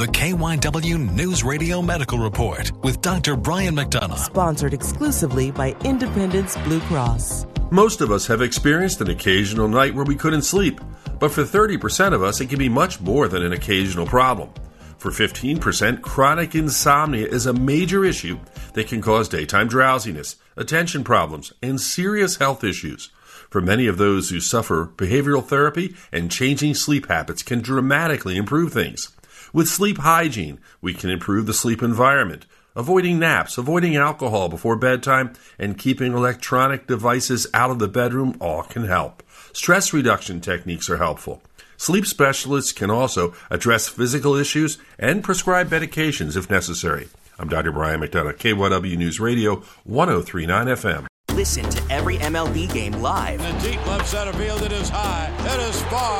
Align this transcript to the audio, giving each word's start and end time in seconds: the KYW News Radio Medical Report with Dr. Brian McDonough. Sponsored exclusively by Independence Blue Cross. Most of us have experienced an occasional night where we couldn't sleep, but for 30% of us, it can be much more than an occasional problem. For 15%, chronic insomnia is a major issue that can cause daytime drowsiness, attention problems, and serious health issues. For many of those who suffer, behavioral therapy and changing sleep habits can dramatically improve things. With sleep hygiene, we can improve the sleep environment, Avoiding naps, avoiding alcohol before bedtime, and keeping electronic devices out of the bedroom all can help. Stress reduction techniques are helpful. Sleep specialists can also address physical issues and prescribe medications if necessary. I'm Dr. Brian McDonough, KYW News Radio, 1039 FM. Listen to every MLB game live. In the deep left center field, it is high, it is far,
the 0.00 0.06
KYW 0.06 1.14
News 1.14 1.44
Radio 1.44 1.82
Medical 1.82 2.18
Report 2.18 2.72
with 2.82 3.02
Dr. 3.02 3.36
Brian 3.36 3.76
McDonough. 3.76 4.16
Sponsored 4.16 4.72
exclusively 4.72 5.50
by 5.50 5.76
Independence 5.84 6.56
Blue 6.64 6.80
Cross. 6.80 7.44
Most 7.70 8.00
of 8.00 8.10
us 8.10 8.26
have 8.26 8.40
experienced 8.40 9.02
an 9.02 9.10
occasional 9.10 9.68
night 9.68 9.94
where 9.94 10.06
we 10.06 10.16
couldn't 10.16 10.40
sleep, 10.40 10.80
but 11.18 11.30
for 11.30 11.42
30% 11.42 12.14
of 12.14 12.22
us, 12.22 12.40
it 12.40 12.48
can 12.48 12.58
be 12.58 12.70
much 12.70 12.98
more 13.02 13.28
than 13.28 13.42
an 13.42 13.52
occasional 13.52 14.06
problem. 14.06 14.48
For 14.96 15.10
15%, 15.10 16.00
chronic 16.00 16.54
insomnia 16.54 17.26
is 17.26 17.44
a 17.44 17.52
major 17.52 18.02
issue 18.02 18.38
that 18.72 18.88
can 18.88 19.02
cause 19.02 19.28
daytime 19.28 19.68
drowsiness, 19.68 20.36
attention 20.56 21.04
problems, 21.04 21.52
and 21.62 21.78
serious 21.78 22.36
health 22.36 22.64
issues. 22.64 23.10
For 23.50 23.60
many 23.60 23.86
of 23.86 23.98
those 23.98 24.30
who 24.30 24.40
suffer, 24.40 24.86
behavioral 24.96 25.44
therapy 25.44 25.94
and 26.10 26.30
changing 26.30 26.72
sleep 26.72 27.08
habits 27.08 27.42
can 27.42 27.60
dramatically 27.60 28.38
improve 28.38 28.72
things. 28.72 29.14
With 29.52 29.68
sleep 29.68 29.98
hygiene, 29.98 30.60
we 30.80 30.94
can 30.94 31.10
improve 31.10 31.46
the 31.46 31.54
sleep 31.54 31.82
environment, 31.82 32.46
Avoiding 32.76 33.18
naps, 33.18 33.58
avoiding 33.58 33.96
alcohol 33.96 34.48
before 34.48 34.76
bedtime, 34.76 35.32
and 35.58 35.76
keeping 35.76 36.12
electronic 36.12 36.86
devices 36.86 37.48
out 37.52 37.70
of 37.70 37.80
the 37.80 37.88
bedroom 37.88 38.36
all 38.40 38.62
can 38.62 38.84
help. 38.84 39.24
Stress 39.52 39.92
reduction 39.92 40.40
techniques 40.40 40.88
are 40.88 40.98
helpful. 40.98 41.42
Sleep 41.76 42.06
specialists 42.06 42.72
can 42.72 42.90
also 42.90 43.34
address 43.50 43.88
physical 43.88 44.36
issues 44.36 44.78
and 44.98 45.24
prescribe 45.24 45.68
medications 45.68 46.36
if 46.36 46.48
necessary. 46.48 47.08
I'm 47.40 47.48
Dr. 47.48 47.72
Brian 47.72 48.00
McDonough, 48.00 48.38
KYW 48.38 48.96
News 48.96 49.18
Radio, 49.18 49.64
1039 49.84 50.66
FM. 50.66 51.06
Listen 51.34 51.68
to 51.70 51.92
every 51.92 52.18
MLB 52.18 52.72
game 52.72 52.92
live. 52.92 53.40
In 53.40 53.56
the 53.56 53.70
deep 53.70 53.86
left 53.86 54.06
center 54.06 54.32
field, 54.34 54.62
it 54.62 54.72
is 54.72 54.90
high, 54.90 55.32
it 55.40 55.60
is 55.68 55.82
far, 55.84 56.19